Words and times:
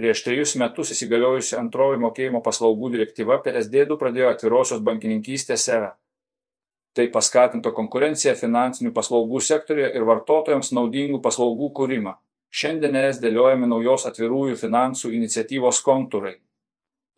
Prieš 0.00 0.22
trejus 0.24 0.54
metus 0.56 0.94
įsigaliojusi 0.94 1.58
antroji 1.58 1.98
mokėjimo 2.00 2.40
paslaugų 2.40 2.88
direktyva 2.94 3.36
PSD2 3.44 3.98
pradėjo 4.00 4.30
atvirosios 4.32 4.80
bankininkystės 4.86 5.66
erą. 5.74 5.90
Tai 6.96 7.04
paskatinto 7.12 7.74
konkurenciją 7.76 8.32
finansinių 8.38 8.94
paslaugų 8.96 9.42
sektoriuje 9.44 9.90
ir 9.98 10.06
vartotojams 10.08 10.72
naudingų 10.78 11.20
paslaugų 11.26 11.68
kūrimą. 11.76 12.14
Šiandien 12.48 12.96
es 13.02 13.20
dėliojami 13.20 13.68
naujos 13.68 14.08
atvirųjų 14.08 14.56
finansų 14.62 15.12
iniciatyvos 15.20 15.84
kontūrai. 15.84 16.38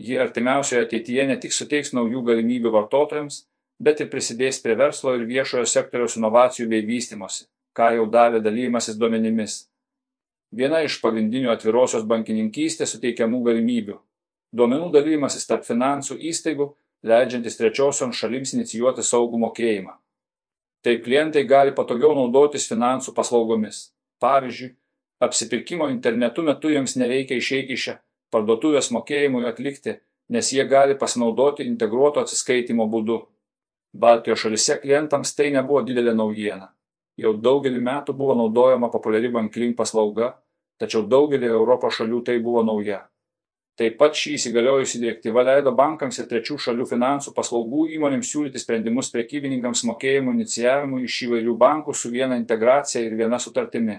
Ji 0.02 0.18
artimiausioje 0.18 0.82
ateityje 0.88 1.30
ne 1.30 1.38
tik 1.38 1.54
suteiks 1.54 1.94
naujų 1.94 2.26
galimybių 2.32 2.74
vartotojams, 2.80 3.44
bet 3.78 4.02
ir 4.02 4.10
prisidės 4.10 4.58
prie 4.64 4.74
verslo 4.74 5.14
ir 5.14 5.28
viešojo 5.30 5.70
sektoriaus 5.70 6.18
inovacijų 6.18 6.66
bei 6.74 6.82
vystimosi, 6.90 7.46
ką 7.78 7.94
jau 8.00 8.10
davė 8.10 8.42
dalymasis 8.42 8.98
duomenimis. 8.98 9.68
Viena 10.52 10.82
iš 10.84 10.98
pagrindinių 11.00 11.48
atvirosios 11.54 12.04
bankininkystės 12.04 12.92
suteikiamų 12.92 13.40
galimybių- 13.46 13.96
duomenų 14.56 14.90
dalymasis 14.92 15.46
tarp 15.48 15.64
finansų 15.64 16.18
įstaigų 16.30 16.74
leidžiantis 17.02 17.56
trečiosioms 17.56 18.16
šalims 18.20 18.52
inicijuoti 18.52 19.00
saugų 19.00 19.40
mokėjimą. 19.46 19.96
Taip 20.82 21.04
klientai 21.04 21.44
gali 21.46 21.72
patogiau 21.72 22.14
naudotis 22.14 22.68
finansų 22.68 23.14
paslaugomis. 23.14 23.92
Pavyzdžiui, 24.20 24.74
apsipirkimo 25.20 25.88
internetu 25.88 26.42
metu 26.42 26.68
jiems 26.68 26.96
nereikia 26.96 27.38
išeiti 27.38 27.72
iš 27.72 27.88
parduotuvės 28.30 28.90
mokėjimui 28.90 29.46
atlikti, 29.48 30.00
nes 30.28 30.52
jie 30.52 30.64
gali 30.68 30.94
pasinaudoti 30.98 31.64
integruoto 31.64 32.20
atsiskaitimo 32.20 32.86
būdu. 32.92 33.22
Baltijos 33.92 34.40
šalise 34.40 34.78
klientams 34.80 35.34
tai 35.34 35.50
nebuvo 35.50 35.82
didelė 35.82 36.14
naujiena. 36.16 36.72
Jau 37.16 37.34
daugelį 37.36 37.80
metų 37.80 38.14
buvo 38.16 38.34
naudojama 38.34 38.88
populiari 38.90 39.28
banklink 39.28 39.76
paslauga, 39.76 40.32
tačiau 40.82 41.06
daugelį 41.06 41.50
Europos 41.54 42.00
šalių 42.00 42.20
tai 42.26 42.38
buvo 42.42 42.64
nauja. 42.66 43.04
Taip 43.78 43.94
pat 43.96 44.18
šį 44.18 44.34
įsigaliojusi 44.36 44.98
direktyva 45.00 45.44
leido 45.46 45.72
bankams 45.72 46.18
ir 46.20 46.26
trečių 46.28 46.58
šalių 46.60 46.84
finansų 46.90 47.32
paslaugų 47.36 47.86
įmonėms 47.96 48.28
siūlyti 48.28 48.60
sprendimus 48.60 49.08
prekybininkams 49.14 49.86
mokėjimų 49.88 50.34
inicijavimui 50.36 51.06
iš 51.06 51.20
įvairių 51.28 51.54
bankų 51.62 51.94
su 51.96 52.10
viena 52.12 52.36
integracija 52.36 53.00
ir 53.06 53.16
viena 53.16 53.38
sutartimi. 53.40 53.96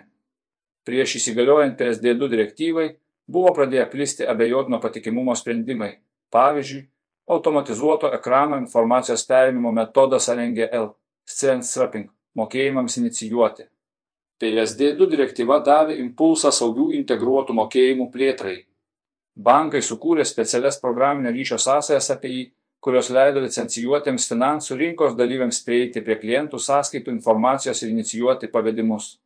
Prieš 0.85 1.17
įsigaliojant 1.21 1.79
PSD2 1.79 2.29
direktyvai 2.35 2.87
buvo 3.25 3.55
pradėję 3.57 3.87
plisti 3.89 4.27
abejotino 4.29 4.77
patikimumo 4.83 5.33
sprendimai. 5.39 5.95
Pavyzdžiui, 6.29 6.83
automatizuoto 7.33 8.11
ekrano 8.13 8.59
informacijos 8.61 9.25
perėmimo 9.25 9.71
metodas 9.73 10.29
RNGL 10.29 10.91
Screen 11.25 11.65
Strapping 11.65 12.11
mokėjimams 12.37 12.99
inicijuoti. 13.01 13.72
PSD2 14.43 15.09
direktyva 15.15 15.61
davė 15.63 15.97
impulsą 16.03 16.51
saugių 16.51 16.91
integruotų 16.99 17.55
mokėjimų 17.61 18.11
plėtrai 18.11 18.59
bankai 19.35 19.81
sukūrė 19.81 20.25
specialias 20.25 20.79
programinio 20.81 21.31
ryšio 21.33 21.57
sąsajas 21.57 22.11
API, 22.13 22.51
kurios 22.83 23.09
leido 23.09 23.41
licencijuotiems 23.41 24.27
finansų 24.29 24.77
rinkos 24.77 25.17
dalyviams 25.17 25.61
prieiti 25.65 26.03
prie 26.05 26.17
klientų 26.19 26.59
sąskaitų 26.59 27.11
informacijos 27.11 27.83
ir 27.83 27.93
inicijuoti 27.93 28.51
pavedimus. 28.51 29.17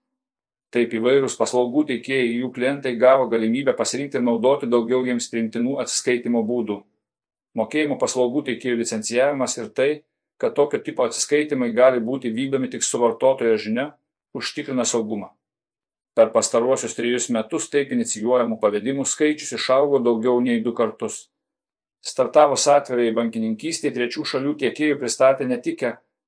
Taip 0.72 0.92
įvairūs 0.94 1.38
paslaugų 1.40 1.86
teikėjai 1.92 2.42
jų 2.42 2.52
klientai 2.54 2.94
gavo 3.00 3.28
galimybę 3.32 3.74
pasirinkti 3.76 4.20
ir 4.20 4.24
naudoti 4.24 4.68
daugiau 4.68 5.06
jiems 5.08 5.30
priimtinų 5.32 5.78
atsiskaitimo 5.84 6.44
būdų. 6.44 6.82
Mokėjimo 7.58 7.98
paslaugų 7.98 8.44
teikėjų 8.52 8.82
licencijavimas 8.84 9.58
ir 9.58 9.72
tai, 9.74 9.92
kad 10.38 10.54
tokio 10.54 10.80
tipo 10.84 11.08
atsiskaitimai 11.08 11.72
gali 11.74 12.04
būti 12.04 12.30
vykdomi 12.36 12.70
tik 12.70 12.84
su 12.84 13.00
vartotojo 13.02 13.56
žinia, 13.58 13.88
užtikrina 14.36 14.86
saugumą. 14.86 15.32
Per 16.18 16.32
pastaruosius 16.34 16.96
trejus 16.98 17.30
metus 17.30 17.70
taip 17.70 17.92
inicijuojamų 17.94 18.58
pavedimų 18.62 19.06
skaičius 19.06 19.54
išaugo 19.60 20.00
daugiau 20.02 20.40
nei 20.42 20.64
du 20.66 20.74
kartus. 20.74 21.28
Startavus 22.02 22.66
atvirai 22.74 23.12
bankininkystėje 23.14 23.94
trečių 23.94 24.26
šalių 24.32 24.56
tiekėjų 24.64 24.98
pristatė 25.02 25.46
ne 25.46 25.60
tik 25.62 25.84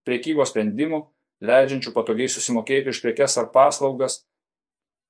priekybos 0.05 0.53
sprendimų, 0.53 1.01
leidžiančių 1.45 1.93
patogiai 1.95 2.29
susimokėti 2.29 2.93
už 2.93 3.01
prekes 3.01 3.37
ar 3.41 3.49
paslaugas, 3.53 4.21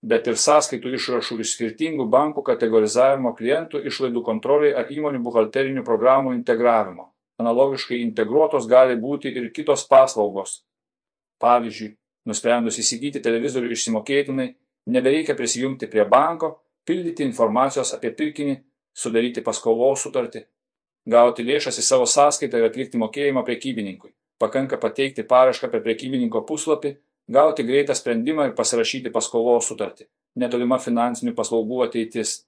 bet 0.01 0.28
ir 0.31 0.39
sąskaitų 0.39 0.94
išrašų 0.95 1.39
iš 1.44 1.53
skirtingų 1.57 2.07
bankų 2.11 2.44
kategorizavimo 2.47 3.33
klientų 3.35 3.83
išlaidų 3.89 4.23
kontroliai 4.23 4.75
ar 4.79 4.91
įmonių 4.95 5.19
buhalterinių 5.25 5.83
programų 5.83 6.35
integravimo. 6.38 7.09
Analogiškai 7.39 8.01
integruotos 8.03 8.67
gali 8.67 8.95
būti 8.99 9.31
ir 9.31 9.51
kitos 9.55 9.85
paslaugos. 9.88 10.61
Pavyzdžiui, 11.39 11.95
nusprendus 12.28 12.80
įsigyti 12.81 13.22
televizorių 13.24 13.72
išsimokėtinai, 13.75 14.50
nebereikia 14.91 15.35
prisijungti 15.38 15.88
prie 15.88 16.06
banko, 16.09 16.57
pildyti 16.88 17.24
informacijos 17.24 17.94
apie 17.96 18.12
pirkinį, 18.16 18.56
sudaryti 18.96 19.44
paskolos 19.46 20.03
sutartį, 20.03 20.44
gauti 21.09 21.46
lėšas 21.46 21.79
į 21.79 21.85
savo 21.85 22.08
sąskaitą 22.09 22.59
ir 22.59 22.69
atlikti 22.69 23.00
mokėjimą 23.02 23.46
prekybininkui. 23.47 24.12
Pakanka 24.40 24.79
pateikti 24.79 25.25
parašką 25.28 25.69
per 25.72 25.84
prekybininko 25.84 26.46
puslapį, 26.47 26.96
gauti 27.29 27.66
greitą 27.68 27.96
sprendimą 27.96 28.50
ir 28.50 28.56
pasirašyti 28.58 29.12
paskolos 29.16 29.68
sutartį. 29.69 30.08
Netolima 30.40 30.79
finansinių 30.79 31.35
paslaugų 31.35 31.84
ateitis. 31.88 32.46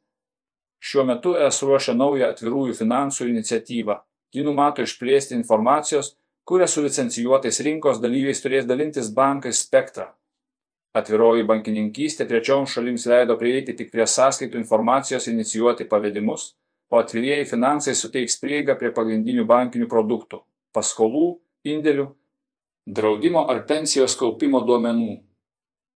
Šiuo 0.81 1.05
metu 1.05 1.35
es 1.37 1.59
ruošia 1.61 1.93
naują 1.93 2.31
atvirųjų 2.31 2.77
finansų 2.79 3.27
iniciatyvą. 3.29 3.99
Ji 4.33 4.45
numato 4.47 4.81
išplėsti 4.81 5.35
informacijos, 5.35 6.15
kuria 6.43 6.67
su 6.67 6.81
licencijuotais 6.83 7.61
rinkos 7.65 8.01
dalyviais 8.01 8.41
turės 8.43 8.67
dalintis 8.69 9.11
bankai 9.15 9.53
spektrą. 9.53 10.07
Atviroji 10.97 11.45
bankininkystė 11.47 12.25
trečioms 12.27 12.73
šalims 12.75 13.05
leido 13.07 13.37
prieiti 13.39 13.75
tik 13.79 13.91
prie 13.93 14.03
sąskaitų 14.03 14.59
informacijos 14.59 15.29
inicijuoti 15.31 15.87
pavedimus, 15.91 16.49
o 16.91 16.99
atvirieji 16.99 17.47
finansai 17.53 17.95
suteiks 17.95 18.35
prieigą 18.41 18.75
prie 18.79 18.91
pagrindinių 18.97 19.45
bankinių 19.47 19.87
produktų- 19.87 20.41
paskolų, 20.75 21.39
indėlių, 21.63 22.09
draudimo 22.85 23.45
ar 23.49 23.63
pensijos 23.65 24.17
kaupimo 24.19 24.59
duomenų. 24.67 25.21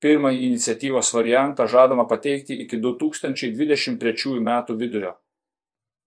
Pirmąjį 0.04 0.40
iniciatyvos 0.50 1.10
variantą 1.16 1.66
žadama 1.66 2.04
pateikti 2.04 2.60
iki 2.62 2.76
2023 2.76 4.40
metų 4.40 4.76
vidurio. 4.76 5.14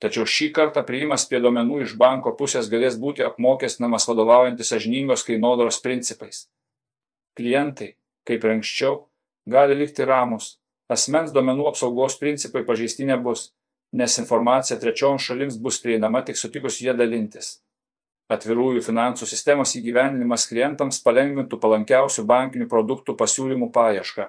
Tačiau 0.03 0.27
šį 0.29 0.51
kartą 0.53 0.83
prieimas 0.85 1.25
prie 1.29 1.39
duomenų 1.41 1.83
iš 1.85 1.95
banko 1.97 2.35
pusės 2.37 2.69
galės 2.69 2.99
būti 3.01 3.25
apmokestinamas 3.25 4.05
vadovaujantis 4.09 4.73
sažiningos 4.73 5.25
kainodaros 5.25 5.81
principais. 5.81 6.45
Klientai 7.37 7.95
kaip 8.27 8.43
ir 8.43 8.57
anksčiau, 8.57 9.05
gali 9.47 9.77
likti 9.79 10.05
ramus. 10.07 10.57
Asmens 10.91 11.33
duomenų 11.35 11.67
apsaugos 11.71 12.17
principai 12.19 12.63
pažeisti 12.67 13.07
nebus, 13.07 13.51
nes 13.95 14.19
informacija 14.21 14.77
trečioms 14.79 15.23
šalims 15.27 15.57
bus 15.63 15.79
prieinama 15.83 16.23
tik 16.27 16.39
sutikus 16.39 16.81
jie 16.83 16.95
dalintis. 16.95 17.57
Atvirųjų 18.31 18.83
finansų 18.83 19.27
sistemos 19.27 19.73
įgyvendinimas 19.79 20.47
klientams 20.49 20.99
palengvintų 21.03 21.59
palankiausių 21.63 22.25
bankinių 22.27 22.67
produktų 22.71 23.15
pasiūlymų 23.19 23.69
paiešką. 23.75 24.27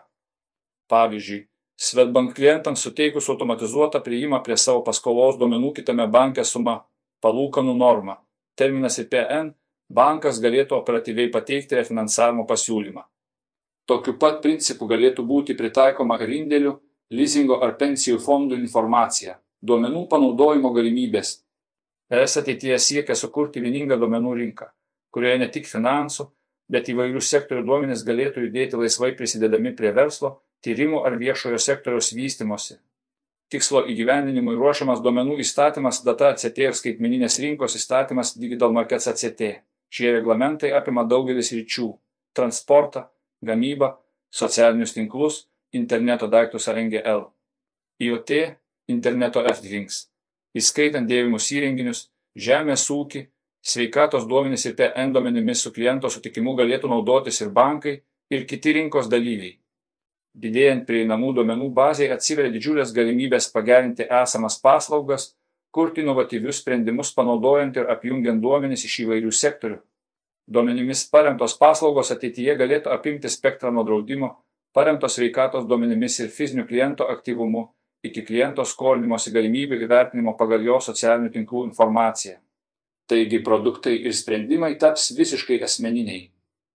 Pavyzdžiui, 0.91 1.41
Svetbank 1.79 2.35
klientams 2.35 2.83
suteikus 2.83 3.29
automatizuotą 3.31 4.01
prieimą 4.03 4.41
prie 4.43 4.57
savo 4.59 4.81
paskolos 4.83 5.37
duomenų 5.39 5.69
kitame 5.77 6.09
banke 6.11 6.43
suma, 6.45 6.81
palūkanų 7.23 7.75
norma, 7.79 8.17
terminas 8.59 8.99
ir 8.99 9.07
PN, 9.13 9.53
bankas 9.87 10.41
galėtų 10.43 10.75
operatyviai 10.75 11.31
pateikti 11.31 11.79
refinansavimo 11.79 12.47
pasiūlymą. 12.49 13.05
Tokiu 13.87 14.17
pat 14.19 14.41
principu 14.43 14.89
galėtų 14.91 15.23
būti 15.29 15.55
pritaikoma 15.55 16.19
ir 16.25 16.33
indėlių, 16.41 16.73
lizingo 17.15 17.61
ar 17.63 17.77
pensijų 17.79 18.19
fondų 18.27 18.59
informacija, 18.59 19.39
duomenų 19.63 20.09
panaudojimo 20.11 20.75
galimybės. 20.75 21.45
ES 22.11 22.37
ateityje 22.43 22.79
siekia 22.79 23.15
sukurti 23.15 23.63
vieningą 23.63 24.01
duomenų 24.03 24.35
rinką, 24.43 24.67
kurioje 25.15 25.39
ne 25.39 25.49
tik 25.55 25.71
finansų, 25.71 26.27
bet 26.69 26.91
įvairių 26.91 27.23
sektorių 27.23 27.65
duomenys 27.71 28.05
galėtų 28.05 28.49
judėti 28.49 28.83
laisvai 28.83 29.15
prisidedami 29.17 29.77
prie 29.79 29.95
verslo, 29.95 30.41
tyrimų 30.65 31.05
ar 31.07 31.17
viešojo 31.21 31.59
sektoriaus 31.63 32.13
vystimosi. 32.17 32.79
Tikslo 33.49 33.85
įgyvendinimui 33.89 34.59
ruošiamas 34.59 35.01
duomenų 35.01 35.39
įstatymas 35.45 36.03
data 36.05 36.35
ACT 36.35 36.59
ir 36.61 36.75
skaitmeninės 36.77 37.39
rinkos 37.41 37.79
įstatymas 37.79 38.35
Digital 38.37 38.75
Markets 38.77 39.09
ACT. 39.09 39.45
Šie 39.89 40.11
reglamentai 40.19 40.75
apima 40.77 41.07
daugelis 41.09 41.53
ryčių- 41.57 41.89
transportą, 42.37 43.07
gamybą, 43.43 43.95
socialinius 44.31 44.93
tinklus, 44.93 45.47
interneto 45.73 46.29
daiktus 46.29 46.69
ar 46.69 46.77
NGL, 46.77 47.25
IoT, 48.01 48.57
interneto 48.89 49.41
erdvings, 49.41 50.09
įskaitant 50.57 51.09
dėvimus 51.09 51.49
įrenginius, 51.53 52.09
žemės 52.37 52.85
ūkį, 52.93 53.27
sveikatos 53.63 54.27
duomenys 54.29 54.67
ir 54.67 54.77
PN 54.79 55.13
duomenimis 55.13 55.63
su 55.63 55.73
kliento 55.73 56.11
sutikimu 56.11 56.55
galėtų 56.57 56.89
naudotis 56.89 57.41
ir 57.41 57.51
bankai, 57.51 58.03
ir 58.31 58.45
kiti 58.45 58.73
rinkos 58.77 59.09
dalyviai. 59.09 59.59
Didėjant 60.37 60.85
prieinamų 60.87 61.33
duomenų 61.39 61.71
baziai 61.75 62.13
atsiveria 62.15 62.53
didžiulės 62.53 62.93
galimybės 62.95 63.49
pagerinti 63.55 64.07
esamas 64.21 64.59
paslaugas, 64.63 65.33
kurti 65.75 66.05
inovatyvius 66.05 66.61
sprendimus 66.63 67.13
panaudojant 67.17 67.77
ir 67.77 67.89
apjungiant 67.91 68.43
duomenis 68.43 68.85
iš 68.85 69.01
įvairių 69.07 69.33
sektorių. 69.33 69.79
Duomenimis 70.49 71.05
paremtos 71.13 71.57
paslaugos 71.61 72.13
ateityje 72.15 72.55
galėtų 72.61 72.93
apimti 72.95 73.29
spektrą 73.29 73.73
nuo 73.75 73.85
draudimo, 73.85 74.31
paremtos 74.73 75.19
sveikatos 75.19 75.67
duomenimis 75.69 76.21
ir 76.23 76.33
fizinių 76.33 76.65
kliento 76.69 77.09
aktyvumu, 77.09 77.67
iki 78.05 78.23
kliento 78.25 78.65
skolinimosi 78.65 79.35
galimybių 79.35 79.83
įvertinimo 79.85 80.37
pagal 80.39 80.65
jo 80.65 80.79
socialinių 80.81 81.35
tinklų 81.35 81.67
informaciją. 81.69 82.39
Taigi 83.09 83.43
produktai 83.45 83.97
ir 84.05 84.15
sprendimai 84.17 84.75
taps 84.81 85.11
visiškai 85.17 85.63
asmeniniai 85.65 86.29